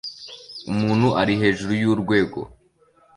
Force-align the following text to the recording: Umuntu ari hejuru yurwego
Umuntu 0.71 1.07
ari 1.21 1.33
hejuru 1.41 1.71
yurwego 1.81 2.39